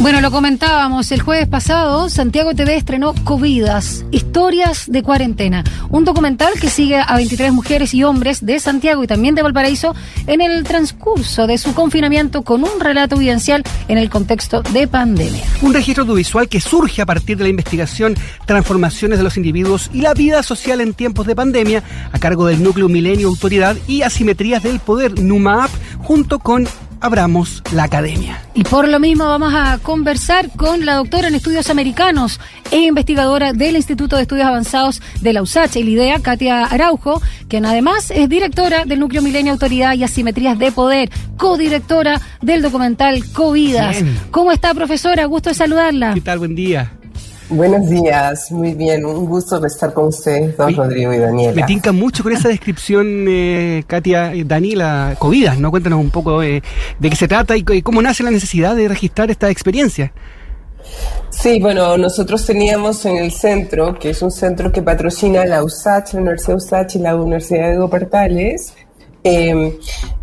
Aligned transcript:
Bueno, 0.00 0.22
lo 0.22 0.30
comentábamos 0.30 1.12
el 1.12 1.20
jueves 1.20 1.46
pasado, 1.46 2.08
Santiago 2.08 2.54
TV 2.54 2.74
estrenó 2.74 3.14
Covidas, 3.22 4.06
historias 4.10 4.90
de 4.90 5.02
cuarentena, 5.02 5.62
un 5.90 6.06
documental 6.06 6.54
que 6.58 6.70
sigue 6.70 6.96
a 6.96 7.16
23 7.16 7.52
mujeres 7.52 7.92
y 7.92 8.02
hombres 8.02 8.46
de 8.46 8.60
Santiago 8.60 9.04
y 9.04 9.06
también 9.06 9.34
de 9.34 9.42
Valparaíso 9.42 9.94
en 10.26 10.40
el 10.40 10.64
transcurso 10.64 11.46
de 11.46 11.58
su 11.58 11.74
confinamiento 11.74 12.40
con 12.40 12.64
un 12.64 12.80
relato 12.80 13.18
vivencial 13.18 13.62
en 13.88 13.98
el 13.98 14.08
contexto 14.08 14.62
de 14.62 14.88
pandemia. 14.88 15.44
Un 15.60 15.74
registro 15.74 16.04
audiovisual 16.04 16.48
que 16.48 16.62
surge 16.62 17.02
a 17.02 17.06
partir 17.06 17.36
de 17.36 17.44
la 17.44 17.50
investigación 17.50 18.14
Transformaciones 18.46 19.18
de 19.18 19.24
los 19.24 19.36
individuos 19.36 19.90
y 19.92 20.00
la 20.00 20.14
vida 20.14 20.42
social 20.42 20.80
en 20.80 20.94
tiempos 20.94 21.26
de 21.26 21.36
pandemia, 21.36 21.84
a 22.10 22.18
cargo 22.18 22.46
del 22.46 22.62
núcleo 22.62 22.88
Milenio 22.88 23.28
Autoridad 23.28 23.76
y 23.86 24.00
Asimetrías 24.00 24.62
del 24.62 24.80
Poder, 24.80 25.20
NUMAP, 25.20 25.70
junto 25.98 26.38
con 26.38 26.66
abramos 27.00 27.62
la 27.72 27.84
academia. 27.84 28.42
Y 28.54 28.64
por 28.64 28.88
lo 28.88 29.00
mismo 29.00 29.24
vamos 29.24 29.52
a 29.54 29.78
conversar 29.78 30.50
con 30.56 30.84
la 30.84 30.96
doctora 30.96 31.28
en 31.28 31.34
estudios 31.34 31.70
americanos 31.70 32.40
e 32.70 32.80
investigadora 32.80 33.52
del 33.52 33.76
Instituto 33.76 34.16
de 34.16 34.22
Estudios 34.22 34.46
Avanzados 34.46 35.02
de 35.20 35.32
la 35.32 35.42
USACH, 35.42 35.76
el 35.76 35.88
IDEA, 35.88 36.20
Katia 36.20 36.64
Araujo, 36.64 37.20
quien 37.48 37.64
además 37.64 38.10
es 38.10 38.28
directora 38.28 38.84
del 38.84 39.00
Núcleo 39.00 39.22
Milenio 39.22 39.52
Autoridad 39.52 39.94
y 39.94 40.04
Asimetrías 40.04 40.58
de 40.58 40.72
Poder, 40.72 41.10
codirectora 41.36 42.20
del 42.42 42.62
documental 42.62 43.24
Covidas. 43.32 43.96
¿Cómo 44.30 44.52
está, 44.52 44.74
profesora? 44.74 45.24
Gusto 45.24 45.50
de 45.50 45.54
saludarla. 45.54 46.14
¿Qué 46.14 46.20
tal? 46.20 46.38
Buen 46.38 46.54
día. 46.54 46.92
Buenos 47.50 47.88
días, 47.88 48.52
muy 48.52 48.74
bien, 48.74 49.04
un 49.04 49.26
gusto 49.26 49.64
estar 49.66 49.92
con 49.92 50.06
ustedes 50.06 50.56
don 50.56 50.72
Rodrigo 50.72 51.12
y 51.12 51.18
Daniela. 51.18 51.52
Me 51.52 51.64
tinca 51.64 51.90
mucho 51.90 52.22
con 52.22 52.32
esa 52.32 52.48
descripción, 52.48 53.26
eh, 53.28 53.82
Katia, 53.88 54.32
eh, 54.32 54.44
Daniela, 54.44 55.16
COVID, 55.18 55.54
¿no? 55.58 55.72
Cuéntanos 55.72 55.98
un 55.98 56.10
poco 56.10 56.44
eh, 56.44 56.62
de 57.00 57.10
qué 57.10 57.16
se 57.16 57.26
trata 57.26 57.56
y, 57.56 57.82
cómo 57.82 58.02
nace 58.02 58.22
la 58.22 58.30
necesidad 58.30 58.76
de 58.76 58.86
registrar 58.86 59.32
esta 59.32 59.50
experiencia. 59.50 60.12
Sí, 61.30 61.58
bueno, 61.60 61.98
nosotros 61.98 62.46
teníamos 62.46 63.04
en 63.04 63.16
el 63.16 63.32
centro, 63.32 63.98
que 63.98 64.10
es 64.10 64.22
un 64.22 64.30
centro 64.30 64.70
que 64.70 64.82
patrocina 64.82 65.44
la 65.44 65.64
USACH, 65.64 66.14
la 66.14 66.20
Universidad 66.20 66.56
USACH 66.56 66.96
y 66.96 66.98
la 67.00 67.16
Universidad 67.16 67.68
de 67.68 67.74
Dopertales, 67.74 68.74
eh, 69.24 69.76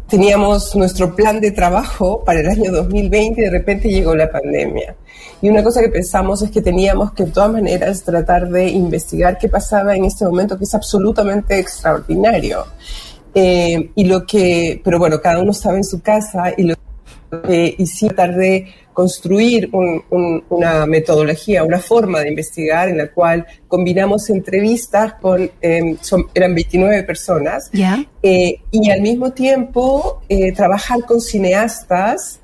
teníamos 0.07 0.75
nuestro 0.75 1.15
plan 1.15 1.41
de 1.41 1.51
trabajo 1.51 2.23
para 2.23 2.39
el 2.39 2.47
año 2.47 2.71
2020 2.71 3.41
y 3.41 3.43
de 3.43 3.51
repente 3.51 3.89
llegó 3.89 4.15
la 4.15 4.29
pandemia. 4.29 4.95
Y 5.41 5.49
una 5.49 5.63
cosa 5.63 5.81
que 5.81 5.89
pensamos 5.89 6.41
es 6.41 6.51
que 6.51 6.61
teníamos 6.61 7.13
que 7.13 7.25
de 7.25 7.31
todas 7.31 7.51
maneras 7.51 8.03
tratar 8.03 8.49
de 8.49 8.69
investigar 8.69 9.37
qué 9.37 9.49
pasaba 9.49 9.95
en 9.95 10.05
este 10.05 10.25
momento 10.25 10.57
que 10.57 10.63
es 10.63 10.73
absolutamente 10.73 11.59
extraordinario. 11.59 12.65
Eh, 13.33 13.91
y 13.93 14.05
lo 14.05 14.25
que, 14.25 14.81
pero 14.83 14.97
bueno, 14.97 15.21
cada 15.21 15.39
uno 15.39 15.51
estaba 15.51 15.77
en 15.77 15.83
su 15.83 16.01
casa 16.01 16.53
y 16.57 16.63
lo 16.63 16.75
que 17.45 17.75
hicimos 17.77 18.15
tratar 18.15 18.35
de 18.35 18.67
construir 18.93 19.69
una 20.49 20.87
metodología, 20.87 21.63
una 21.63 21.77
forma 21.77 22.21
de 22.21 22.29
investigar 22.29 22.89
en 22.89 22.97
la 22.97 23.11
cual 23.11 23.45
combinamos 23.67 24.27
entrevistas 24.31 25.13
con, 25.21 25.51
em, 25.61 25.97
eran 26.33 26.55
29 26.55 27.03
personas, 27.03 27.69
eh, 28.23 28.59
y 28.71 28.89
al 28.89 29.01
mismo 29.01 29.33
tiempo 29.33 30.21
eh, 30.27 30.51
trabajar 30.51 31.01
con 31.05 31.21
cineastas 31.21 32.39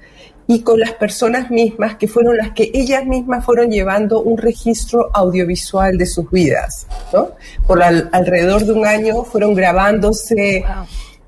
y 0.47 0.61
con 0.61 0.79
las 0.79 0.93
personas 0.93 1.49
mismas 1.49 1.95
que 1.95 2.07
fueron 2.07 2.37
las 2.37 2.51
que 2.51 2.69
ellas 2.73 3.05
mismas 3.05 3.45
fueron 3.45 3.71
llevando 3.71 4.21
un 4.21 4.37
registro 4.37 5.09
audiovisual 5.13 5.97
de 5.97 6.05
sus 6.05 6.29
vidas, 6.29 6.87
¿no? 7.13 7.29
Por 7.65 7.81
alrededor 7.81 8.65
de 8.65 8.73
un 8.73 8.85
año 8.85 9.23
fueron 9.23 9.53
grabándose 9.53 10.65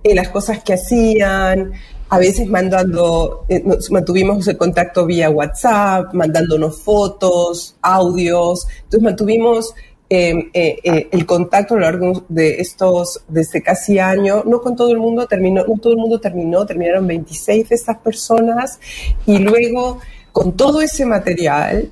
eh, 0.04 0.16
las 0.16 0.30
cosas 0.30 0.64
que 0.64 0.74
hacían, 0.74 1.74
a 2.10 2.20
veces 2.20 2.48
mandando, 2.48 3.46
eh, 3.50 3.64
mantuvimos 3.90 4.48
el 4.48 4.58
contacto 4.58 5.06
vía 5.06 5.30
WhatsApp, 5.30 6.14
mandándonos 6.14 6.82
fotos, 6.82 7.76
audios, 7.82 8.68
entonces 8.84 9.02
mantuvimos 9.02 9.74
eh, 10.10 10.50
eh, 10.54 11.08
el 11.12 11.26
contacto 11.26 11.74
a 11.74 11.78
lo 11.78 11.84
largo 11.84 12.26
de 12.30 12.62
estos, 12.62 13.24
de 13.28 13.42
este 13.42 13.62
casi 13.62 14.00
año, 14.00 14.44
no 14.46 14.62
con 14.62 14.76
todo 14.76 14.92
el 14.92 15.00
mundo 15.00 15.26
terminó, 15.26 15.66
no 15.66 15.78
todo 15.78 15.94
el 15.94 16.00
mundo 16.00 16.20
terminó, 16.20 16.66
terminaron 16.66 17.08
26 17.08 17.70
de 17.70 17.76
estas 17.76 17.98
personas 17.98 18.80
y 19.26 19.40
luego 19.40 20.00
con 20.32 20.54
todo 20.54 20.82
ese 20.82 21.06
material 21.06 21.92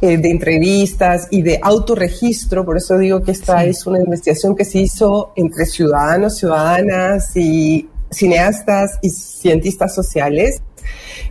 de 0.00 0.30
entrevistas 0.30 1.28
y 1.30 1.40
de 1.40 1.58
autorregistro, 1.62 2.62
por 2.64 2.76
eso 2.76 2.98
digo 2.98 3.22
que 3.22 3.30
esta 3.30 3.64
es 3.64 3.86
una 3.86 4.00
investigación 4.00 4.54
que 4.54 4.66
se 4.66 4.80
hizo 4.80 5.32
entre 5.34 5.64
ciudadanos, 5.64 6.36
ciudadanas 6.36 7.34
y 7.36 7.88
cineastas 8.14 8.98
y 9.02 9.10
cientistas 9.10 9.94
sociales. 9.94 10.62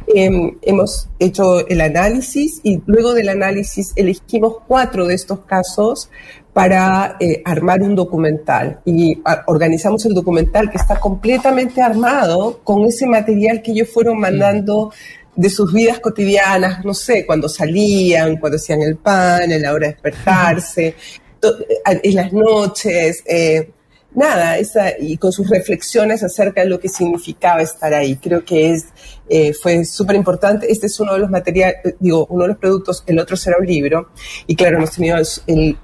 Em, 0.08 0.58
hemos 0.62 1.08
hecho 1.20 1.66
el 1.68 1.82
análisis 1.82 2.60
y 2.64 2.82
luego 2.86 3.14
del 3.14 3.30
análisis 3.30 3.94
elegimos 3.96 4.58
cuatro 4.68 5.08
de 5.08 5.16
estos 5.16 5.40
casos 5.46 6.10
para 6.52 7.16
eh, 7.20 7.42
armar 7.46 7.82
un 7.82 7.96
documental 7.96 8.80
y 8.86 9.22
organizamos 9.48 10.06
el 10.06 10.14
documental 10.14 10.70
que 10.70 10.78
está 10.78 11.00
completamente 11.00 11.82
armado 11.82 12.60
con 12.64 12.86
ese 12.86 13.08
material 13.08 13.62
que 13.62 13.72
ellos 13.72 13.90
fueron 13.90 14.20
mandando 14.20 14.92
de 15.36 15.50
sus 15.50 15.74
vidas 15.74 16.00
cotidianas, 16.00 16.86
no 16.86 16.94
sé, 16.94 17.26
cuando 17.26 17.50
salían, 17.50 18.38
cuando 18.38 18.58
hacían 18.58 18.84
el 18.84 18.98
pan, 18.98 19.52
en 19.52 19.64
la 19.64 19.74
hora 19.74 19.88
de 19.88 19.94
despertarse, 19.94 20.88
eh, 20.88 22.00
en 22.04 22.16
las 22.16 22.32
noches. 22.32 23.24
Eh, 23.26 23.72
nada, 24.16 24.58
esa, 24.58 25.00
y 25.00 25.18
con 25.18 25.32
sus 25.32 25.50
reflexiones 25.50 26.24
acerca 26.24 26.62
de 26.62 26.68
lo 26.68 26.80
que 26.80 26.90
significaba 26.90 27.62
estar 27.62 27.94
ahí. 27.94 28.16
Creo 28.18 28.44
que 28.44 28.72
es, 28.72 28.86
eh, 29.30 29.54
fue 29.54 29.86
súper 29.86 30.16
importante. 30.16 30.72
Este 30.72 30.88
es 30.88 31.00
uno 31.00 31.14
de 31.14 31.20
los 31.20 31.30
materiales, 31.30 31.96
digo, 32.00 32.26
uno 32.30 32.44
de 32.44 32.50
los 32.50 32.58
productos, 32.58 33.04
el 33.08 33.20
otro 33.20 33.36
será 33.36 33.58
un 33.60 33.66
libro. 33.66 34.10
Y 34.48 34.56
claro, 34.56 34.78
hemos 34.78 34.92
tenido 34.92 35.18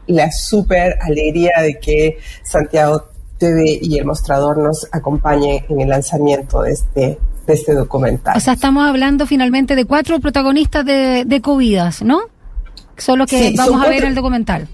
la 0.07 0.31
súper 0.31 0.97
alegría 1.01 1.51
de 1.61 1.79
que 1.79 2.17
Santiago 2.43 3.09
TV 3.37 3.79
y 3.81 3.97
el 3.97 4.05
mostrador 4.05 4.57
nos 4.57 4.87
acompañe 4.91 5.65
en 5.69 5.81
el 5.81 5.89
lanzamiento 5.89 6.61
de 6.61 6.71
este, 6.71 7.19
de 7.47 7.53
este 7.53 7.73
documental. 7.73 8.35
O 8.37 8.39
sea, 8.39 8.53
estamos 8.53 8.87
hablando 8.87 9.25
finalmente 9.25 9.75
de 9.75 9.85
cuatro 9.85 10.19
protagonistas 10.19 10.85
de, 10.85 11.23
de 11.25 11.41
Covidas, 11.41 12.03
¿no? 12.03 12.21
Solo 12.97 13.25
que 13.25 13.53
vamos 13.55 13.83
a 13.83 13.89
ver 13.89 14.03
el 14.03 14.13
documental. 14.13 14.67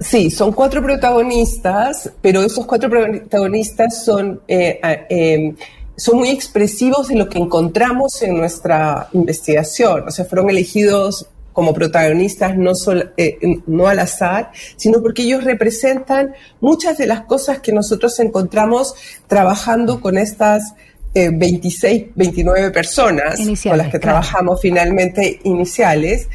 Sí, 0.00 0.30
son 0.30 0.52
cuatro 0.52 0.80
protagonistas, 0.80 2.10
pero 2.22 2.42
esos 2.42 2.66
cuatro 2.66 2.88
protagonistas 2.88 4.04
son, 4.04 4.40
eh, 4.46 4.78
em, 5.08 5.56
son 5.96 6.18
muy 6.18 6.30
expresivos 6.30 7.08
de 7.08 7.16
lo 7.16 7.28
que 7.28 7.38
encontramos 7.38 8.22
en 8.22 8.36
nuestra 8.36 9.08
investigación. 9.12 10.04
O 10.06 10.10
sea, 10.12 10.24
fueron 10.24 10.50
elegidos 10.50 11.26
como 11.52 11.74
protagonistas 11.74 12.56
no, 12.56 12.70
eh, 13.16 13.38
no 13.66 13.88
al 13.88 13.98
azar, 13.98 14.52
sino 14.76 15.02
porque 15.02 15.22
ellos 15.22 15.42
representan 15.42 16.32
muchas 16.60 16.96
de 16.96 17.08
las 17.08 17.22
cosas 17.22 17.58
que 17.58 17.72
nosotros 17.72 18.20
encontramos 18.20 18.94
trabajando 19.26 20.00
con 20.00 20.16
estas 20.16 20.74
26, 21.14 22.02
eh, 22.02 22.10
29 22.14 22.70
personas 22.70 23.40
con 23.64 23.78
las 23.78 23.88
que 23.88 23.98
trabajamos 23.98 24.60
finalmente 24.60 25.40
iniciales. 25.42 26.28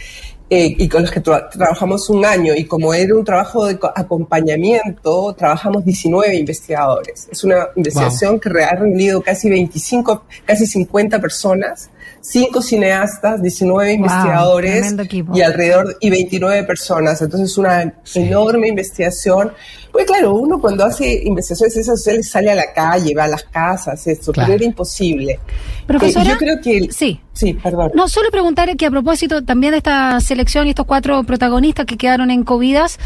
Eh, 0.49 0.75
y 0.77 0.87
con 0.87 1.01
los 1.01 1.11
que 1.11 1.19
trabajamos 1.19 2.09
un 2.09 2.25
año 2.25 2.53
y 2.55 2.65
como 2.65 2.93
era 2.93 3.15
un 3.15 3.23
trabajo 3.23 3.65
de 3.65 3.79
acompañamiento, 3.95 5.33
trabajamos 5.33 5.83
19 5.83 6.35
investigadores. 6.35 7.27
Es 7.31 7.43
una 7.43 7.69
investigación 7.75 8.39
que 8.39 8.49
ha 8.63 8.75
reunido 8.75 9.21
casi 9.21 9.49
25, 9.49 10.25
casi 10.45 10.67
50 10.67 11.19
personas, 11.19 11.89
5 12.21 12.61
cineastas, 12.61 13.41
19 13.41 13.93
investigadores 13.93 14.95
y 15.33 15.41
alrededor 15.41 15.97
y 15.99 16.09
29 16.09 16.63
personas. 16.63 17.21
Entonces 17.21 17.51
es 17.51 17.57
una 17.57 17.93
enorme 18.15 18.67
investigación. 18.69 19.51
Pues 19.91 20.05
claro, 20.05 20.33
uno 20.35 20.59
cuando 20.59 20.85
hace 20.85 21.21
investigaciones 21.23 21.77
esas 21.77 22.03
sale 22.27 22.51
a 22.51 22.55
la 22.55 22.73
calle, 22.73 23.13
va 23.13 23.25
a 23.25 23.27
las 23.27 23.43
casas, 23.43 24.07
esto, 24.07 24.31
pero 24.33 24.53
era 24.53 24.63
imposible. 24.63 25.39
Profesora, 25.85 26.25
eh, 26.25 26.29
yo 26.29 26.37
creo 26.37 26.61
que 26.61 26.91
sí. 26.91 27.19
Sí, 27.33 27.53
perdón. 27.55 27.91
No, 27.95 28.07
solo 28.07 28.29
preguntar 28.31 28.75
que 28.77 28.85
a 28.85 28.91
propósito 28.91 29.43
también 29.43 29.71
de 29.71 29.77
esta 29.77 30.19
selección 30.19 30.67
y 30.67 30.71
estos 30.71 30.85
cuatro 30.85 31.23
protagonistas 31.23 31.85
que 31.85 31.97
quedaron 31.97 32.31
en 32.31 32.43
Covidas, 32.43 32.99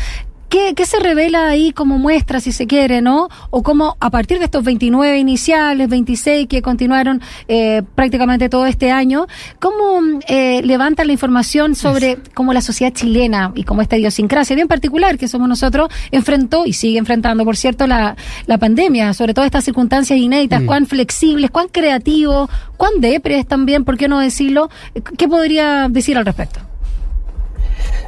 ¿Qué, 0.49 0.73
se 0.85 0.99
revela 0.99 1.49
ahí 1.49 1.73
como 1.73 1.97
muestra, 1.97 2.39
si 2.39 2.53
se 2.53 2.67
quiere, 2.67 3.01
no? 3.01 3.27
O 3.49 3.63
cómo 3.63 3.97
a 3.99 4.09
partir 4.09 4.39
de 4.39 4.45
estos 4.45 4.63
29 4.63 5.17
iniciales, 5.17 5.89
26 5.89 6.47
que 6.47 6.61
continuaron 6.61 7.21
eh, 7.49 7.83
prácticamente 7.95 8.47
todo 8.47 8.65
este 8.65 8.89
año, 8.89 9.27
cómo 9.59 10.19
eh, 10.27 10.61
levantan 10.63 11.07
la 11.07 11.13
información 11.13 11.75
sobre 11.75 12.17
cómo 12.33 12.53
la 12.53 12.61
sociedad 12.61 12.93
chilena 12.93 13.51
y 13.55 13.63
cómo 13.63 13.81
esta 13.81 13.97
idiosincrasia 13.97 14.55
bien 14.55 14.69
particular 14.69 15.17
que 15.17 15.27
somos 15.27 15.49
nosotros 15.49 15.89
enfrentó 16.11 16.65
y 16.65 16.71
sigue 16.71 16.97
enfrentando, 16.97 17.43
por 17.43 17.57
cierto, 17.57 17.85
la, 17.85 18.15
la 18.45 18.57
pandemia, 18.57 19.13
sobre 19.13 19.33
todo 19.33 19.43
estas 19.43 19.65
circunstancias 19.65 20.17
inéditas, 20.17 20.61
mm. 20.61 20.65
cuán 20.65 20.85
flexibles, 20.85 21.51
cuán 21.51 21.67
creativos, 21.67 22.49
cuán 22.77 23.01
depres 23.01 23.45
también, 23.47 23.83
¿por 23.83 23.97
qué 23.97 24.07
no 24.07 24.19
decirlo? 24.19 24.69
¿Qué 25.17 25.27
podría 25.27 25.87
decir 25.89 26.17
al 26.17 26.25
respecto? 26.25 26.66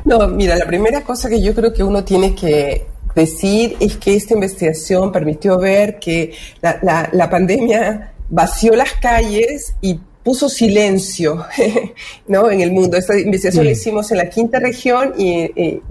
No, 0.05 0.27
mira, 0.27 0.55
la 0.55 0.65
primera 0.65 1.01
cosa 1.01 1.29
que 1.29 1.41
yo 1.41 1.53
creo 1.53 1.73
que 1.73 1.83
uno 1.83 2.03
tiene 2.03 2.35
que 2.35 2.87
decir 3.15 3.75
es 3.79 3.97
que 3.97 4.15
esta 4.15 4.33
investigación 4.33 5.11
permitió 5.11 5.57
ver 5.57 5.99
que 5.99 6.33
la, 6.61 7.29
pandemia 7.29 8.13
vació 8.29 8.75
las 8.75 8.93
calles 8.93 9.73
y 9.81 9.99
puso 10.23 10.49
silencio 10.49 11.45
¿no? 12.27 12.49
en 12.49 12.61
el 12.61 12.71
mundo. 12.71 12.97
Esta 12.97 13.17
investigación 13.17 13.65
la 13.65 13.71
hicimos 13.71 14.11
en 14.11 14.17
la 14.17 14.29
quinta 14.29 14.59
región 14.59 15.13
y, 15.17 15.81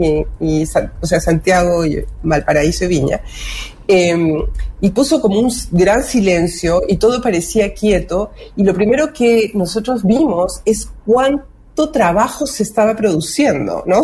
o 1.00 1.06
sea, 1.06 1.20
Santiago, 1.20 1.82
Valparaíso 2.22 2.84
y 2.84 2.88
Viña. 2.88 3.20
Em, 3.90 4.43
y 4.82 4.90
puso 4.90 5.20
como 5.20 5.40
un 5.40 5.50
gran 5.72 6.04
silencio 6.04 6.82
y 6.87 6.99
todo 6.99 7.20
parecía 7.22 7.72
quieto. 7.75 8.31
Y 8.54 8.62
lo 8.62 8.75
primero 8.75 9.12
que 9.12 9.50
nosotros 9.54 10.04
vimos 10.04 10.61
es 10.64 10.88
cuánto 11.04 11.57
trabajo 11.86 12.46
se 12.46 12.62
estaba 12.62 12.94
produciendo, 12.94 13.84
¿no? 13.86 14.02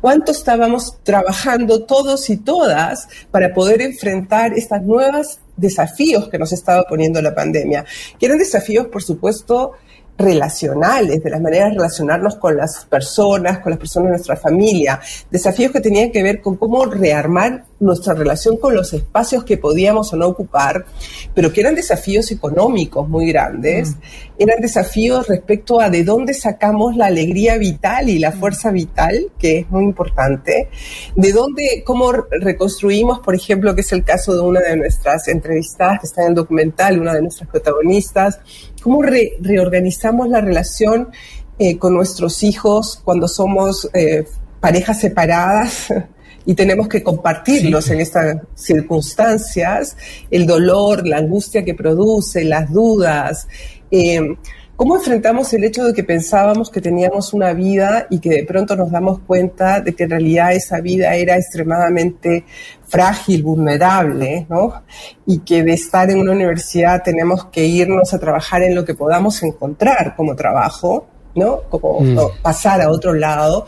Cuánto 0.00 0.32
estábamos 0.32 0.98
trabajando 1.02 1.84
todos 1.84 2.28
y 2.30 2.36
todas 2.36 3.08
para 3.30 3.54
poder 3.54 3.82
enfrentar 3.82 4.52
estas 4.52 4.82
nuevas 4.82 5.40
desafíos 5.56 6.28
que 6.28 6.38
nos 6.38 6.52
estaba 6.52 6.84
poniendo 6.84 7.22
la 7.22 7.34
pandemia, 7.34 7.84
que 8.18 8.26
eran 8.26 8.38
desafíos, 8.38 8.88
por 8.88 9.02
supuesto, 9.02 9.72
relacionales, 10.18 11.22
de 11.22 11.30
las 11.30 11.40
maneras 11.40 11.70
de 11.70 11.76
relacionarnos 11.76 12.36
con 12.36 12.56
las 12.56 12.86
personas, 12.86 13.58
con 13.58 13.70
las 13.70 13.78
personas 13.78 14.06
de 14.06 14.10
nuestra 14.12 14.36
familia, 14.36 15.00
desafíos 15.30 15.72
que 15.72 15.80
tenían 15.80 16.10
que 16.10 16.22
ver 16.22 16.40
con 16.40 16.56
cómo 16.56 16.84
rearmar 16.86 17.64
nuestra 17.78 18.14
relación 18.14 18.56
con 18.56 18.74
los 18.74 18.92
espacios 18.92 19.44
que 19.44 19.58
podíamos 19.58 20.12
o 20.12 20.16
no 20.16 20.26
ocupar, 20.26 20.86
pero 21.34 21.52
que 21.52 21.60
eran 21.60 21.74
desafíos 21.74 22.30
económicos 22.30 23.08
muy 23.08 23.28
grandes, 23.28 23.90
mm. 23.90 23.98
eran 24.38 24.60
desafíos 24.60 25.28
respecto 25.28 25.80
a 25.80 25.90
de 25.90 26.02
dónde 26.02 26.32
sacamos 26.32 26.96
la 26.96 27.06
alegría 27.06 27.58
vital 27.58 28.08
y 28.08 28.18
la 28.18 28.30
mm. 28.30 28.40
fuerza 28.40 28.70
vital, 28.70 29.30
que 29.38 29.58
es 29.58 29.70
muy 29.70 29.84
importante, 29.84 30.68
de 31.14 31.32
dónde, 31.32 31.82
cómo 31.84 32.12
reconstruimos, 32.12 33.20
por 33.20 33.34
ejemplo, 33.34 33.74
que 33.74 33.82
es 33.82 33.92
el 33.92 34.04
caso 34.04 34.34
de 34.34 34.40
una 34.40 34.60
de 34.60 34.76
nuestras 34.76 35.28
entrevistadas 35.28 36.00
que 36.00 36.06
está 36.06 36.22
en 36.22 36.28
el 36.28 36.34
documental, 36.34 36.98
una 36.98 37.14
de 37.14 37.22
nuestras 37.22 37.50
protagonistas, 37.50 38.40
cómo 38.82 39.02
reorganizamos 39.02 40.28
la 40.28 40.40
relación 40.40 41.10
eh, 41.58 41.78
con 41.78 41.94
nuestros 41.94 42.42
hijos 42.42 43.00
cuando 43.04 43.28
somos 43.28 43.88
eh, 43.94 44.26
parejas 44.60 45.00
separadas 45.00 45.88
y 46.46 46.54
tenemos 46.54 46.88
que 46.88 47.02
compartirlos 47.02 47.90
en 47.90 48.00
estas 48.00 48.38
circunstancias, 48.54 49.96
el 50.30 50.46
dolor, 50.46 51.06
la 51.06 51.18
angustia 51.18 51.64
que 51.64 51.74
produce, 51.74 52.44
las 52.44 52.72
dudas. 52.72 53.48
Eh, 53.90 54.36
¿Cómo 54.76 54.96
enfrentamos 54.96 55.50
el 55.54 55.64
hecho 55.64 55.84
de 55.84 55.94
que 55.94 56.04
pensábamos 56.04 56.70
que 56.70 56.82
teníamos 56.82 57.32
una 57.32 57.54
vida 57.54 58.06
y 58.10 58.18
que 58.18 58.28
de 58.28 58.44
pronto 58.44 58.76
nos 58.76 58.90
damos 58.90 59.20
cuenta 59.20 59.80
de 59.80 59.94
que 59.94 60.04
en 60.04 60.10
realidad 60.10 60.52
esa 60.52 60.82
vida 60.82 61.14
era 61.14 61.36
extremadamente 61.36 62.44
frágil, 62.86 63.42
vulnerable, 63.42 64.46
¿no? 64.50 64.82
Y 65.24 65.38
que 65.38 65.64
de 65.64 65.72
estar 65.72 66.10
en 66.10 66.18
una 66.18 66.32
universidad 66.32 67.02
tenemos 67.02 67.46
que 67.46 67.64
irnos 67.64 68.12
a 68.12 68.18
trabajar 68.18 68.62
en 68.64 68.74
lo 68.74 68.84
que 68.84 68.94
podamos 68.94 69.42
encontrar 69.42 70.14
como 70.14 70.36
trabajo, 70.36 71.06
¿no? 71.34 71.62
Como 71.70 72.00
mm. 72.00 72.42
pasar 72.42 72.82
a 72.82 72.90
otro 72.90 73.14
lado. 73.14 73.66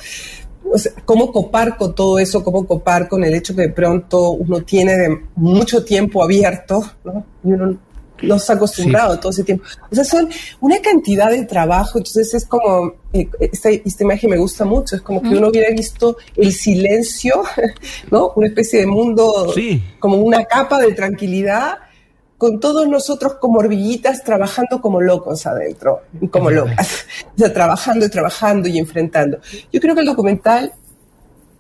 Cómo 1.04 1.32
copar 1.32 1.76
con 1.76 1.94
todo 1.94 2.18
eso, 2.18 2.42
cómo 2.44 2.66
copar 2.66 3.08
con 3.08 3.24
el 3.24 3.34
hecho 3.34 3.54
que 3.54 3.62
de 3.62 3.70
pronto 3.70 4.30
uno 4.30 4.62
tiene 4.62 4.96
de 4.96 5.20
mucho 5.36 5.84
tiempo 5.84 6.22
abierto, 6.22 6.84
¿no? 7.04 7.24
Y 7.44 7.52
uno 7.52 7.78
los 8.20 8.50
acostumbrado 8.50 9.18
todo 9.18 9.30
ese 9.30 9.44
tiempo. 9.44 9.64
O 9.90 9.94
sea, 9.94 10.04
son 10.04 10.28
una 10.60 10.80
cantidad 10.80 11.30
de 11.30 11.44
trabajo, 11.44 11.98
entonces 11.98 12.34
es 12.34 12.46
como, 12.46 12.94
eh, 13.12 13.28
esta, 13.40 13.70
esta, 13.70 14.04
imagen 14.04 14.30
me 14.30 14.36
gusta 14.36 14.64
mucho, 14.64 14.96
es 14.96 15.02
como 15.02 15.22
que 15.22 15.28
uno 15.28 15.48
hubiera 15.48 15.70
visto 15.70 16.16
el 16.36 16.52
silencio, 16.52 17.42
¿no? 18.10 18.32
Una 18.36 18.48
especie 18.48 18.80
de 18.80 18.86
mundo, 18.86 19.54
como 19.98 20.16
una 20.16 20.44
capa 20.44 20.80
de 20.80 20.92
tranquilidad, 20.92 21.78
con 22.38 22.60
todos 22.60 22.88
nosotros 22.88 23.34
como 23.40 23.58
hormiguitas 23.58 24.24
trabajando 24.24 24.80
como 24.80 25.00
locos 25.00 25.44
adentro, 25.46 26.02
como 26.30 26.50
locas, 26.50 27.04
o 27.34 27.38
sea, 27.38 27.52
trabajando 27.52 28.06
y 28.06 28.08
trabajando 28.08 28.68
y 28.68 28.78
enfrentando. 28.78 29.38
Yo 29.72 29.80
creo 29.80 29.94
que 29.94 30.00
el 30.00 30.06
documental 30.06 30.72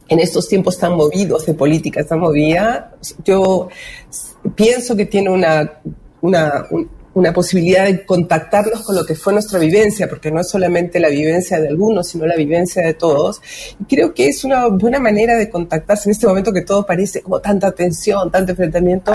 en 0.08 0.20
estos 0.20 0.48
tiempos 0.48 0.78
tan 0.78 0.94
movidos 0.96 1.44
de 1.44 1.52
política 1.52 2.02
tan 2.04 2.20
movida, 2.20 2.94
yo 3.24 3.68
pienso 4.54 4.96
que 4.96 5.04
tiene 5.04 5.28
una 5.28 5.80
una, 6.20 6.66
una 7.18 7.32
posibilidad 7.32 7.84
de 7.84 8.04
contactarnos 8.04 8.82
con 8.82 8.94
lo 8.96 9.04
que 9.04 9.14
fue 9.14 9.32
nuestra 9.32 9.58
vivencia, 9.58 10.08
porque 10.08 10.30
no 10.30 10.40
es 10.40 10.48
solamente 10.48 11.00
la 11.00 11.08
vivencia 11.08 11.60
de 11.60 11.68
algunos, 11.68 12.08
sino 12.08 12.26
la 12.26 12.36
vivencia 12.36 12.82
de 12.86 12.94
todos. 12.94 13.40
Y 13.80 13.84
creo 13.84 14.14
que 14.14 14.28
es 14.28 14.44
una 14.44 14.68
buena 14.68 15.00
manera 15.00 15.36
de 15.36 15.50
contactarse 15.50 16.08
en 16.08 16.12
este 16.12 16.26
momento 16.26 16.52
que 16.52 16.62
todo 16.62 16.86
parece 16.86 17.22
como 17.22 17.40
tanta 17.40 17.72
tensión, 17.72 18.30
tanto 18.30 18.52
enfrentamiento, 18.52 19.12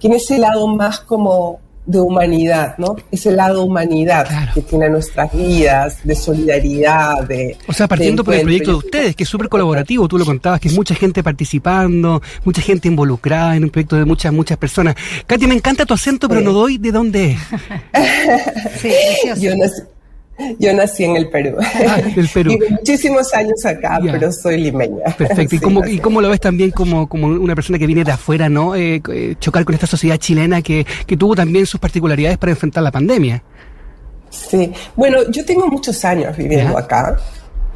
que 0.00 0.08
en 0.08 0.14
ese 0.14 0.38
lado 0.38 0.66
más 0.66 1.00
como 1.00 1.60
de 1.84 2.00
humanidad, 2.00 2.76
¿no? 2.78 2.96
Ese 3.10 3.32
lado 3.32 3.64
humanidad 3.64 4.52
que 4.54 4.62
tiene 4.62 4.88
nuestras 4.88 5.32
vidas, 5.32 5.98
de 6.04 6.14
solidaridad, 6.14 7.24
de... 7.26 7.56
O 7.66 7.72
sea, 7.72 7.88
partiendo 7.88 8.22
por 8.22 8.34
el 8.34 8.42
proyecto 8.42 8.70
de 8.70 8.76
ustedes, 8.76 9.16
que 9.16 9.24
es 9.24 9.28
súper 9.28 9.48
colaborativo, 9.48 10.06
tú 10.06 10.18
lo 10.18 10.24
contabas, 10.24 10.60
que 10.60 10.68
es 10.68 10.74
mucha 10.74 10.94
gente 10.94 11.22
participando, 11.22 12.22
mucha 12.44 12.62
gente 12.62 12.88
involucrada 12.88 13.56
en 13.56 13.64
un 13.64 13.70
proyecto 13.70 13.96
de 13.96 14.04
muchas, 14.04 14.32
muchas 14.32 14.58
personas. 14.58 14.94
Katy, 15.26 15.46
me 15.46 15.54
encanta 15.54 15.84
tu 15.84 15.94
acento, 15.94 16.28
pero 16.28 16.40
no 16.40 16.52
doy 16.52 16.78
de 16.78 16.92
dónde 16.92 17.32
es. 17.32 17.40
sí, 18.80 18.92
Yo 19.40 19.56
no 19.56 19.64
sé. 19.64 19.91
Yo 20.58 20.72
nací 20.72 21.04
en 21.04 21.16
el 21.16 21.28
Perú. 21.28 21.56
Ah, 21.60 22.00
el 22.16 22.28
Perú. 22.28 22.58
Muchísimos 22.70 23.32
años 23.34 23.64
acá, 23.64 24.00
pero 24.02 24.32
soy 24.32 24.58
limeña. 24.58 25.04
Perfecto. 25.16 25.56
¿Y, 25.56 25.58
cómo, 25.58 25.86
¿Y, 25.86 25.98
cómo, 25.98 26.20
lo 26.20 26.30
ves 26.30 26.40
también 26.40 26.70
como, 26.70 27.08
como 27.08 27.28
una 27.28 27.54
persona 27.54 27.78
que 27.78 27.86
viene 27.86 28.04
de 28.04 28.12
afuera, 28.12 28.48
¿no? 28.48 28.74
Eh, 28.74 29.02
eh, 29.12 29.34
chocar 29.38 29.64
con 29.64 29.74
esta 29.74 29.86
sociedad 29.86 30.16
chilena 30.16 30.62
que, 30.62 30.86
que 31.06 31.16
tuvo 31.16 31.34
también 31.34 31.66
sus 31.66 31.78
particularidades 31.78 32.38
para 32.38 32.52
enfrentar 32.52 32.82
la 32.82 32.90
pandemia. 32.90 33.42
Sí. 34.30 34.72
Bueno, 34.96 35.18
yo 35.30 35.44
tengo 35.44 35.66
muchos 35.68 36.04
años 36.04 36.36
viviendo 36.36 36.76
acá 36.76 37.18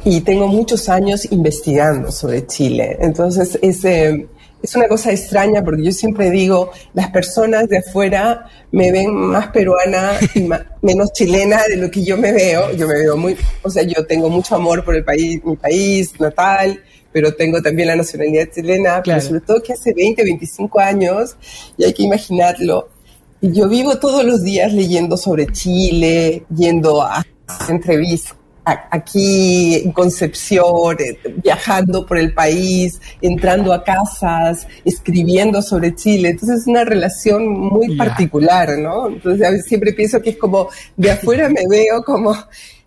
y 0.03 0.21
tengo 0.21 0.47
muchos 0.47 0.89
años 0.89 1.31
investigando 1.31 2.11
sobre 2.11 2.45
Chile. 2.47 2.97
Entonces, 2.99 3.59
ese 3.61 4.27
es 4.61 4.75
una 4.75 4.87
cosa 4.87 5.11
extraña 5.11 5.63
porque 5.63 5.83
yo 5.83 5.91
siempre 5.91 6.29
digo, 6.29 6.71
las 6.93 7.09
personas 7.11 7.67
de 7.69 7.77
afuera 7.77 8.45
me 8.71 8.91
ven 8.91 9.13
más 9.13 9.47
peruana 9.47 10.13
y 10.33 10.47
menos 10.81 11.13
chilena 11.13 11.61
de 11.67 11.77
lo 11.77 11.91
que 11.91 12.03
yo 12.03 12.17
me 12.17 12.31
veo. 12.31 12.71
Yo 12.73 12.87
me 12.87 12.95
veo 12.95 13.17
muy, 13.17 13.37
o 13.61 13.69
sea, 13.69 13.83
yo 13.83 14.05
tengo 14.05 14.29
mucho 14.29 14.55
amor 14.55 14.83
por 14.83 14.95
el 14.95 15.03
país, 15.03 15.41
mi 15.43 15.55
país 15.55 16.19
natal, 16.19 16.81
pero 17.11 17.33
tengo 17.33 17.61
también 17.61 17.87
la 17.87 17.95
nacionalidad 17.95 18.49
chilena, 18.53 19.01
pero 19.03 19.21
sobre 19.21 19.41
todo 19.41 19.61
que 19.61 19.73
hace 19.73 19.93
20, 19.93 20.23
25 20.23 20.79
años, 20.79 21.35
y 21.77 21.85
hay 21.85 21.93
que 21.93 22.03
imaginarlo, 22.03 22.89
yo 23.41 23.67
vivo 23.69 23.97
todos 23.97 24.23
los 24.25 24.43
días 24.43 24.73
leyendo 24.73 25.15
sobre 25.17 25.47
Chile, 25.47 26.43
yendo 26.55 27.01
a 27.01 27.25
entrevistas 27.69 28.36
aquí 28.67 29.75
en 29.75 29.91
Concepción, 29.91 30.97
eh, 30.99 31.17
viajando 31.43 32.05
por 32.05 32.17
el 32.17 32.33
país, 32.33 32.99
entrando 33.21 33.73
a 33.73 33.83
casas, 33.83 34.67
escribiendo 34.83 35.61
sobre 35.61 35.95
Chile. 35.95 36.29
Entonces 36.29 36.61
es 36.61 36.67
una 36.67 36.83
relación 36.83 37.47
muy 37.47 37.95
particular, 37.95 38.77
¿no? 38.77 39.07
Entonces 39.07 39.65
siempre 39.65 39.93
pienso 39.93 40.21
que 40.21 40.31
es 40.31 40.37
como 40.37 40.69
de 40.95 41.11
afuera 41.11 41.49
me 41.49 41.65
veo 41.69 42.03
como, 42.03 42.35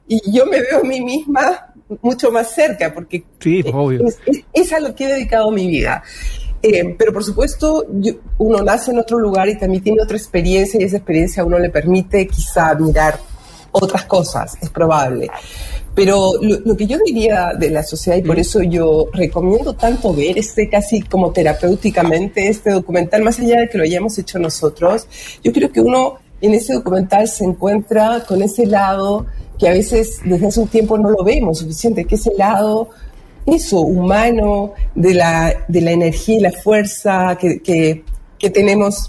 y 0.07 0.21
yo 0.31 0.47
me 0.47 0.61
veo 0.61 0.81
a 0.81 0.85
mí 0.85 1.01
misma 1.01 1.73
mucho 2.03 2.31
más 2.31 2.55
cerca, 2.55 2.93
porque 2.93 3.25
Es, 4.53 4.73
a 4.73 4.81
lo 4.81 4.95
que 4.95 5.05
he 5.05 5.09
dedicado 5.09 5.51
mi 5.51 5.67
vida. 5.67 6.03
Eh, 6.63 6.95
pero 6.99 7.13
por 7.13 7.25
supuesto, 7.25 7.87
uno 8.37 8.63
nace 8.63 8.91
en 8.91 8.99
otro 8.99 9.19
lugar 9.19 9.49
y 9.49 9.59
también 9.59 9.83
tiene 9.83 10.03
otra 10.03 10.19
experiencia 10.19 10.79
y 10.79 10.85
esa 10.85 10.99
experiencia 10.99 11.43
a 11.43 11.47
uno 11.47 11.59
le 11.59 11.71
permite 11.71 12.27
quizá 12.27 12.75
mirar 12.75 13.19
otras 13.73 14.05
cosas, 14.05 14.57
es 14.61 14.71
probable. 14.71 15.29
Pero 15.95 16.33
lo, 16.41 16.77
que 16.77 16.87
yo 16.87 16.99
diría 17.05 17.53
de 17.59 17.71
la 17.71 17.83
sociedad, 17.83 18.17
y 18.17 18.23
por 18.23 18.39
eso 18.39 18.63
yo 18.63 19.09
recomiendo 19.13 19.75
tanto 19.75 20.15
ver 20.15 20.39
este 20.39 20.69
casi 20.69 21.03
como 21.03 21.33
terapéuticamente, 21.33 22.49
este 22.49 22.71
documental, 22.71 23.23
más 23.23 23.39
allá 23.41 23.61
de 23.61 23.69
que 23.69 23.79
lo 23.79 23.85
hayamos 23.85 24.17
hecho 24.19 24.39
nosotros, 24.39 25.07
yo 25.43 25.53
creo 25.53 25.71
que 25.71 25.81
uno 25.81 26.19
en 26.41 26.55
ese 26.55 26.75
documental 26.75 27.29
se 27.29 27.45
encuentra 27.45 28.25
con 28.27 28.41
ese 28.41 28.67
lado 28.67 29.27
que 29.59 29.69
a 29.69 29.73
veces 29.73 30.21
desde 30.25 30.47
hace 30.47 30.61
un 30.61 30.69
tiempo 30.69 30.97
no 30.97 31.11
lo 31.11 31.23
vemos 31.23 31.59
suficiente, 31.59 32.07
que 32.07 32.15
es 32.15 32.27
el 32.27 32.39
lado 32.39 32.89
eso, 33.47 33.81
humano, 33.81 34.75
de 34.95 35.15
la, 35.15 35.65
de 35.69 35.81
la 35.81 35.91
energía 35.93 36.37
y 36.37 36.41
la 36.41 36.53
fuerza 36.53 37.37
que, 37.39 37.61
que, 37.61 38.05
que 38.39 38.51
tenemos 38.51 39.09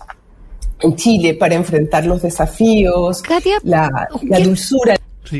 en 0.81 0.95
Chile 0.95 1.33
para 1.35 1.55
enfrentar 1.55 2.05
los 2.05 2.21
desafíos, 2.21 3.23
la, 3.63 4.07
la 4.23 4.39
dulzura. 4.39 4.95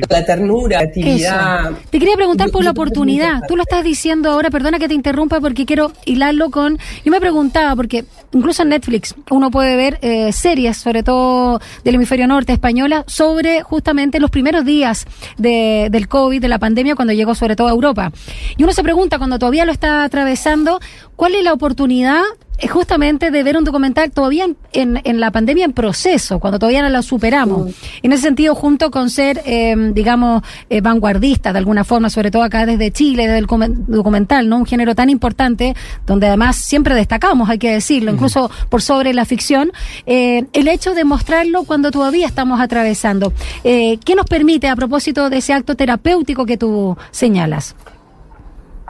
La 0.08 0.24
ternura, 0.24 0.78
la 0.78 0.84
actividad. 0.84 1.72
Te 1.90 2.00
quería 2.00 2.16
preguntar 2.16 2.50
por 2.50 2.64
la 2.64 2.72
oportunidad. 2.72 3.42
Tú 3.46 3.58
lo 3.58 3.64
estás 3.64 3.84
diciendo 3.84 4.32
ahora, 4.32 4.50
perdona 4.50 4.80
que 4.80 4.88
te 4.88 4.94
interrumpa 4.94 5.42
porque 5.42 5.66
quiero 5.66 5.92
hilarlo 6.06 6.50
con... 6.50 6.78
Yo 7.04 7.12
me 7.12 7.20
preguntaba, 7.20 7.76
porque 7.76 8.06
incluso 8.32 8.64
en 8.64 8.70
Netflix 8.70 9.14
uno 9.32 9.52
puede 9.52 9.76
ver 9.76 10.00
eh, 10.02 10.32
series, 10.32 10.78
sobre 10.78 11.04
todo 11.04 11.60
del 11.84 11.96
hemisferio 11.96 12.26
norte 12.26 12.54
española, 12.54 13.04
sobre 13.08 13.64
justamente 13.64 14.22
los 14.22 14.30
primeros 14.30 14.64
días 14.64 15.06
de, 15.38 15.90
del 15.92 16.08
COVID, 16.08 16.40
de 16.40 16.48
la 16.48 16.60
pandemia, 16.60 16.96
cuando 16.96 17.14
llegó 17.14 17.36
sobre 17.36 17.58
todo 17.58 17.68
a 17.68 17.72
Europa. 17.72 18.14
Y 18.56 18.64
uno 18.64 18.72
se 18.72 18.84
pregunta, 18.84 19.18
cuando 19.18 19.40
todavía 19.40 19.66
lo 19.66 19.74
está 19.74 20.06
atravesando, 20.06 20.80
¿cuál 21.18 21.36
es 21.36 21.44
la 21.44 21.52
oportunidad 21.52 22.22
justamente 22.68 23.32
de 23.32 23.44
ver 23.44 23.58
un 23.58 23.64
documental 23.64 24.12
todavía 24.12 24.48
en, 24.74 25.02
en, 25.04 25.20
la 25.20 25.32
pandemia 25.32 25.66
en 25.66 25.74
proceso, 25.74 26.40
cuando 26.40 26.60
todavía 26.60 26.82
no 26.82 26.90
la 26.90 27.02
superamos. 27.02 27.74
En 28.02 28.14
ese 28.14 28.24
sentido, 28.24 28.56
junto 28.56 28.92
con 28.92 29.10
ser, 29.10 29.42
eh, 29.46 29.76
digamos, 29.94 30.44
eh, 30.70 30.82
vanguardista 30.82 31.54
de 31.54 31.60
alguna 31.60 31.84
forma, 31.84 32.10
sobre 32.10 32.32
todo 32.32 32.44
acá 32.44 32.66
desde 32.66 32.92
Chile, 32.92 33.28
desde 33.28 33.40
el 33.40 33.48
documental, 33.88 34.48
¿no? 34.48 34.58
Un 34.58 34.66
género 34.66 34.96
tan 34.96 35.10
importante, 35.10 35.76
donde 36.06 36.28
además 36.28 36.56
siempre 36.56 36.96
destacamos, 36.96 37.50
hay 37.50 37.58
que 37.58 37.72
decirlo, 37.72 38.12
incluso 38.12 38.52
por 38.70 38.82
sobre 38.82 39.14
la 39.14 39.26
ficción, 39.26 39.72
eh, 40.06 40.46
el 40.54 40.68
hecho 40.68 40.94
de 40.94 41.04
mostrarlo 41.04 41.64
cuando 41.64 41.92
todavía 41.92 42.28
estamos 42.28 42.60
atravesando. 42.60 43.34
Eh, 43.64 43.98
¿Qué 44.04 44.16
nos 44.16 44.26
permite 44.26 44.68
a 44.68 44.76
propósito 44.76 45.30
de 45.30 45.38
ese 45.38 45.54
acto 45.54 45.76
terapéutico 45.76 46.46
que 46.46 46.58
tú 46.58 46.98
señalas? 47.12 47.76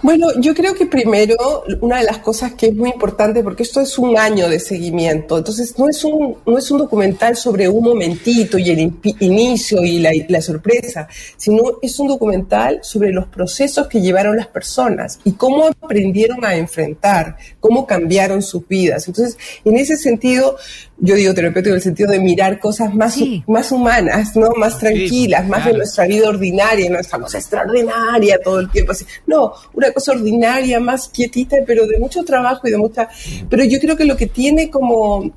Bueno, 0.04 0.30
yo 0.40 0.56
creo 0.56 0.74
que 0.74 0.88
primero, 0.88 1.64
una 1.82 2.00
de 2.00 2.06
las 2.06 2.18
cosas 2.18 2.54
que 2.56 2.68
es 2.68 2.76
muy 2.76 2.90
importante, 2.90 3.44
porque 3.44 3.62
esto 3.62 3.82
es 3.82 4.00
un 4.00 4.18
año 4.18 4.50
de 4.50 4.60
seguimiento, 4.60 5.38
entonces 5.38 5.78
no 5.78 5.88
es 5.88 6.04
un, 6.04 6.38
no 6.44 6.58
es 6.58 6.72
un 6.72 6.80
documental 6.80 7.36
sobre 7.36 7.70
un 7.70 7.84
momentito 7.84 8.58
y 8.58 8.72
el 8.72 8.94
inicio 9.20 9.84
y 9.84 10.00
la, 10.00 10.42
sorpresa, 10.42 11.08
sino 11.38 11.78
es 11.84 12.00
un 12.00 12.08
documental 12.08 12.80
sobre 12.82 13.12
los 13.12 13.28
procesos 13.28 13.88
que 13.88 14.02
llevaron 14.02 14.38
las 14.38 14.48
personas 14.48 15.20
y 15.24 15.34
cómo 15.34 15.68
aprendieron 15.68 16.44
a 16.46 16.56
enfrentar, 16.56 17.38
cómo 17.60 17.86
cambiaron 17.86 18.42
sus 18.42 18.68
vidas. 18.68 19.08
Entonces, 19.08 19.38
en 19.64 19.78
ese 19.78 19.98
sentido, 19.98 20.58
yo 21.04 21.16
digo 21.16 21.34
terapéutico 21.34 21.72
en 21.72 21.78
el 21.78 21.82
sentido 21.82 22.12
de 22.12 22.20
mirar 22.20 22.60
cosas 22.60 22.94
más, 22.94 23.18
más 23.48 23.72
humanas, 23.72 24.36
¿no? 24.36 24.52
Más 24.52 24.78
tranquilas, 24.78 25.48
más 25.48 25.66
de 25.66 25.74
nuestra 25.74 26.06
vida 26.06 26.30
ordinaria, 26.30 26.90
no 26.92 27.00
estamos 27.00 27.34
extraordinaria 27.34 28.40
todo 28.44 28.60
el 28.60 28.70
tiempo 28.70 28.92
así. 28.92 29.04
No, 29.26 29.52
una 29.74 29.92
cosa 29.92 30.12
ordinaria, 30.12 30.80
más 30.80 31.10
quietita, 31.10 31.58
pero 31.66 31.88
de 31.88 31.98
mucho 31.98 32.24
trabajo 32.24 32.68
y 32.68 32.72
de 32.72 32.78
mucha... 32.78 33.10
Pero 33.50 33.64
yo 33.64 33.80
creo 33.80 33.98
que 33.98 34.06
lo 34.06 34.16
que 34.16 34.28
tiene 34.28 34.70
como, 34.70 35.32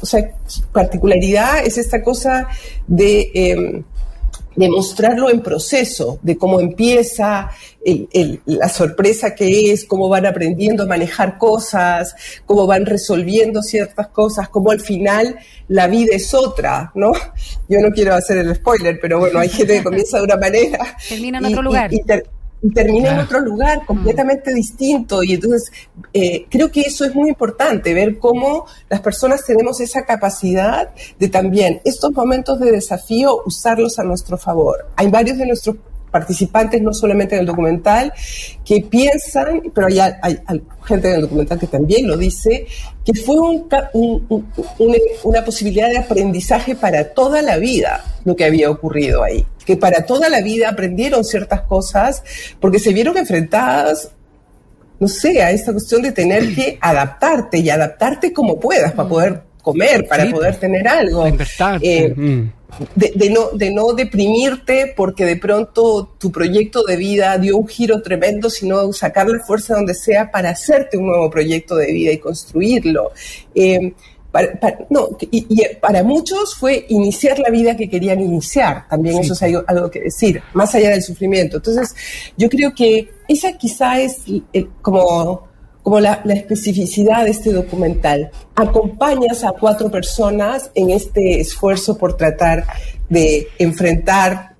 o 0.00 0.06
sea, 0.06 0.30
particularidad 0.72 1.66
es 1.66 1.76
esta 1.76 2.00
cosa 2.00 2.46
de... 2.86 3.30
Em, 3.34 3.84
de 4.56 4.68
mostrarlo 4.68 5.30
en 5.30 5.40
proceso, 5.40 6.18
de 6.22 6.36
cómo 6.36 6.60
empieza, 6.60 7.50
la 8.46 8.68
sorpresa 8.68 9.34
que 9.34 9.72
es, 9.72 9.84
cómo 9.84 10.08
van 10.08 10.26
aprendiendo 10.26 10.84
a 10.84 10.86
manejar 10.86 11.38
cosas, 11.38 12.14
cómo 12.46 12.66
van 12.66 12.86
resolviendo 12.86 13.62
ciertas 13.62 14.08
cosas, 14.08 14.48
cómo 14.48 14.70
al 14.70 14.80
final 14.80 15.36
la 15.68 15.86
vida 15.86 16.14
es 16.14 16.32
otra, 16.34 16.92
¿no? 16.94 17.12
Yo 17.68 17.80
no 17.80 17.90
quiero 17.90 18.14
hacer 18.14 18.38
el 18.38 18.54
spoiler, 18.54 18.98
pero 19.00 19.18
bueno, 19.18 19.38
hay 19.38 19.48
gente 19.48 19.78
que 19.78 19.84
comienza 19.84 20.18
de 20.18 20.24
una 20.24 20.36
manera. 20.36 20.96
Termina 21.08 21.38
en 21.38 21.44
otro 21.46 21.62
lugar 21.62 21.92
y 21.92 22.00
termina 22.72 23.10
en 23.10 23.18
otro 23.18 23.40
lugar 23.40 23.82
mm. 23.82 23.86
completamente 23.86 24.54
distinto. 24.54 25.22
Y 25.22 25.34
entonces 25.34 25.70
eh, 26.12 26.46
creo 26.48 26.70
que 26.70 26.82
eso 26.82 27.04
es 27.04 27.14
muy 27.14 27.28
importante, 27.28 27.94
ver 27.94 28.18
cómo 28.18 28.66
las 28.88 29.00
personas 29.00 29.44
tenemos 29.44 29.80
esa 29.80 30.04
capacidad 30.04 30.90
de 31.18 31.28
también 31.28 31.80
estos 31.84 32.12
momentos 32.12 32.60
de 32.60 32.70
desafío 32.70 33.42
usarlos 33.44 33.98
a 33.98 34.04
nuestro 34.04 34.38
favor. 34.38 34.88
Hay 34.96 35.08
varios 35.08 35.38
de 35.38 35.46
nuestros 35.46 35.76
participantes, 36.14 36.80
no 36.80 36.94
solamente 36.94 37.34
en 37.34 37.40
el 37.40 37.46
documental, 37.46 38.12
que 38.64 38.82
piensan, 38.82 39.60
pero 39.74 39.88
hay, 39.88 39.98
hay, 39.98 40.38
gente 40.84 41.08
en 41.08 41.16
el 41.16 41.22
documental 41.22 41.58
que 41.58 41.66
también 41.66 42.06
lo 42.06 42.16
dice, 42.16 42.68
que 43.04 43.14
fue 43.14 43.36
una 45.24 45.44
posibilidad 45.44 45.88
de 45.88 45.98
aprendizaje 45.98 46.76
para 46.76 47.12
toda 47.12 47.42
la 47.42 47.56
vida 47.56 48.04
lo 48.24 48.36
que 48.36 48.44
había 48.44 48.70
ocurrido 48.70 49.24
ahí. 49.24 49.44
Que 49.64 49.76
para 49.76 50.04
toda 50.04 50.28
la 50.28 50.40
vida 50.40 50.68
aprendieron 50.68 51.24
ciertas 51.24 51.62
cosas 51.62 52.22
porque 52.60 52.78
se 52.78 52.92
vieron 52.92 53.16
enfrentadas 53.16 54.10
no 55.00 55.08
sé, 55.08 55.42
a 55.42 55.50
esta 55.50 55.72
cuestión 55.72 56.02
de 56.02 56.12
tener 56.12 56.54
que 56.54 56.78
adaptarte 56.80 57.58
y 57.58 57.68
adaptarte 57.68 58.32
como 58.32 58.58
puedas 58.60 58.92
para 58.92 59.08
poder 59.08 59.42
comer, 59.62 60.06
para 60.06 60.30
poder 60.30 60.56
tener 60.56 60.86
algo. 60.86 61.26
Eh, 61.80 62.14
mm 62.14 62.48
de, 62.94 63.30
no, 63.30 63.50
de 63.52 63.70
no 63.70 63.92
deprimirte 63.92 64.92
porque 64.96 65.24
de 65.24 65.36
pronto 65.36 66.14
tu 66.18 66.32
proyecto 66.32 66.82
de 66.84 66.96
vida 66.96 67.38
dio 67.38 67.56
un 67.56 67.68
giro 67.68 68.02
tremendo, 68.02 68.50
sino 68.50 68.92
sacarle 68.92 69.38
fuerza 69.40 69.74
donde 69.74 69.94
sea 69.94 70.30
para 70.30 70.50
hacerte 70.50 70.96
un 70.96 71.06
nuevo 71.06 71.30
proyecto 71.30 71.76
de 71.76 71.92
vida 71.92 72.12
y 72.12 72.18
construirlo. 72.18 73.12
Eh, 73.54 73.94
para, 74.34 74.58
no, 74.90 75.10
y, 75.30 75.46
para 75.80 76.02
muchos 76.02 76.56
fue 76.56 76.86
iniciar 76.88 77.38
la 77.38 77.50
vida 77.50 77.76
que 77.76 77.88
querían 77.88 78.20
iniciar, 78.20 78.88
también 78.88 79.18
eso 79.18 79.32
es 79.32 79.42
algo, 79.42 79.88
que 79.92 80.00
decir, 80.00 80.42
más 80.54 80.74
allá 80.74 80.90
del 80.90 81.04
sufrimiento. 81.04 81.58
Entonces, 81.58 81.94
yo 82.36 82.48
creo 82.48 82.74
que 82.74 83.10
esa 83.28 83.52
quizá 83.52 84.00
es 84.00 84.22
como 84.82 85.54
como 85.84 86.00
la, 86.00 86.14
especificidad 86.24 87.24
de 87.24 87.30
este 87.30 87.52
documental. 87.52 88.30
Acompañas 88.56 89.44
a 89.44 89.52
cuatro 89.52 89.90
personas 89.90 90.70
en 90.74 90.90
este 90.90 91.40
esfuerzo 91.40 91.96
por 91.96 92.16
tratar 92.16 92.64
de 93.08 93.48
enfrentar, 93.58 94.56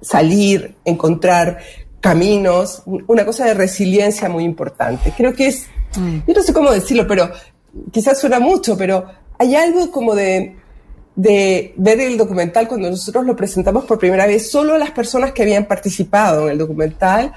salir, 0.00 0.76
encontrar 0.84 1.58
caminos, 2.00 2.82
una 2.84 3.24
cosa 3.24 3.46
de 3.46 3.54
resiliencia 3.54 4.28
muy 4.28 4.44
importante. 4.44 5.12
Creo 5.16 5.32
que 5.32 5.46
es, 5.46 5.66
mm. 5.96 6.18
yo 6.28 6.34
no 6.34 6.42
sé 6.42 6.52
cómo 6.52 6.70
decirlo, 6.70 7.06
pero 7.08 7.30
quizás 7.90 8.20
suena 8.20 8.40
mucho, 8.40 8.76
pero 8.76 9.06
hay 9.38 9.54
algo 9.54 9.90
como 9.90 10.14
de, 10.14 10.56
de 11.16 11.74
ver 11.76 12.00
el 12.00 12.16
documental 12.16 12.68
cuando 12.68 12.90
nosotros 12.90 13.24
lo 13.26 13.36
presentamos 13.36 13.84
por 13.84 13.98
primera 13.98 14.26
vez, 14.26 14.50
solo 14.50 14.78
las 14.78 14.90
personas 14.90 15.32
que 15.32 15.42
habían 15.42 15.66
participado 15.66 16.44
en 16.44 16.52
el 16.52 16.58
documental 16.58 17.32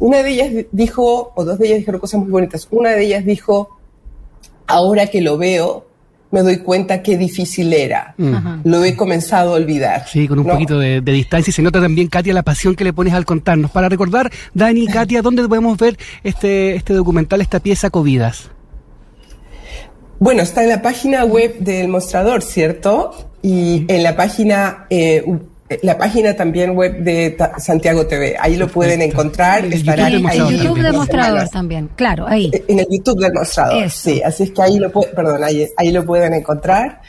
una 0.00 0.22
de 0.22 0.30
ellas 0.30 0.66
dijo, 0.72 1.32
o 1.36 1.44
dos 1.44 1.58
de 1.58 1.66
ellas 1.66 1.78
dijeron 1.80 2.00
cosas 2.00 2.20
muy 2.20 2.30
bonitas. 2.30 2.66
Una 2.70 2.90
de 2.90 3.04
ellas 3.04 3.24
dijo, 3.24 3.78
ahora 4.66 5.06
que 5.08 5.20
lo 5.20 5.36
veo, 5.36 5.86
me 6.30 6.40
doy 6.40 6.58
cuenta 6.58 7.02
qué 7.02 7.18
difícil 7.18 7.72
era. 7.72 8.14
Mm. 8.16 8.62
Lo 8.64 8.82
he 8.82 8.96
comenzado 8.96 9.52
a 9.52 9.56
olvidar. 9.56 10.06
Sí, 10.08 10.26
con 10.26 10.38
un 10.38 10.46
poquito 10.46 10.78
de, 10.78 11.02
distancia 11.02 11.50
y 11.50 11.52
se 11.52 11.60
nota 11.60 11.82
también, 11.82 12.08
Katia, 12.08 12.32
la 12.32 12.42
pasión 12.42 12.74
que 12.74 12.84
le 12.84 12.94
pones 12.94 13.12
al 13.12 13.26
contarnos. 13.26 13.70
Para 13.70 13.90
recordar, 13.90 14.32
Dani, 14.54 14.86
Katia, 14.92 15.20
¿dónde 15.20 15.46
podemos 15.46 15.76
ver 15.76 15.98
este, 16.24 16.76
este 16.76 16.94
documental, 16.94 17.42
esta 17.42 17.60
pieza 17.60 17.90
Covidas? 17.90 18.50
Bueno, 20.20 20.42
está 20.42 20.62
en 20.62 20.68
la 20.68 20.82
página 20.82 21.24
web 21.24 21.58
del 21.58 21.88
mostrador, 21.88 22.42
¿cierto? 22.42 23.12
Y 23.42 23.86
en 23.88 24.02
la 24.02 24.14
página 24.14 24.86
eh, 24.90 25.24
la 25.82 25.96
página 25.96 26.34
también 26.34 26.76
web 26.76 26.98
de 27.02 27.36
Santiago 27.58 28.06
TV. 28.06 28.36
Ahí 28.38 28.56
lo 28.56 28.68
pueden 28.68 29.02
encontrar. 29.02 29.64
Estará 29.64 30.06
ahí. 30.06 30.16
En 30.16 30.28
el 30.28 30.60
YouTube 30.60 30.82
del 30.82 30.92
mostrador 30.92 31.48
también, 31.48 31.88
claro, 31.94 32.26
ahí. 32.26 32.50
En 32.68 32.80
el 32.80 32.86
YouTube 32.90 33.20
del 33.20 33.32
mostrador, 33.32 33.88
sí. 33.90 34.20
Así 34.22 34.44
es 34.44 34.50
que 34.50 34.62
ahí 34.62 34.78
lo, 34.78 34.90
perdón, 34.90 35.42
ahí, 35.44 35.66
ahí 35.76 35.90
lo 35.90 36.04
pueden 36.04 36.34
encontrar. 36.34 37.00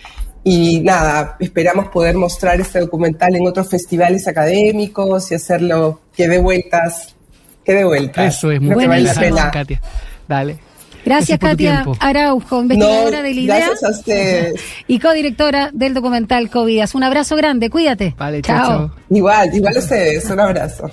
Y 0.43 0.79
nada, 0.79 1.37
esperamos 1.39 1.89
poder 1.89 2.15
mostrar 2.15 2.59
este 2.61 2.79
documental 2.79 3.35
en 3.35 3.45
otros 3.45 3.69
festivales 3.69 4.27
académicos 4.27 5.31
y 5.31 5.35
hacerlo 5.35 6.01
que 6.15 6.27
dé 6.27 6.39
vueltas, 6.39 7.15
que 7.63 7.73
dé 7.73 7.83
vueltas. 7.83 8.37
Eso 8.37 8.51
es 8.51 8.61
muy 8.61 8.85
buenísimo, 8.85 9.37
Katia. 9.51 9.81
Dale. 10.27 10.70
Gracias, 11.05 11.39
Katia 11.39 11.85
Araujo, 11.99 12.61
investigadora 12.61 13.21
de 13.21 13.33
la 13.33 13.39
idea. 13.39 13.55
Gracias 13.67 13.83
a 13.83 13.89
ustedes. 13.89 14.61
Y 14.87 14.99
codirectora 14.99 15.69
del 15.73 15.93
documental 15.93 16.49
Covidas. 16.49 16.95
Un 16.95 17.03
abrazo 17.03 17.35
grande, 17.35 17.69
cuídate. 17.69 18.15
Vale, 18.17 18.41
chao. 18.41 18.91
Igual, 19.09 19.53
igual 19.55 19.75
a 19.75 19.79
ustedes. 19.79 20.25
Un 20.29 20.39
abrazo. 20.39 20.89